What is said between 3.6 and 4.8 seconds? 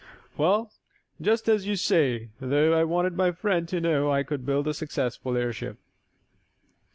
to know I could build a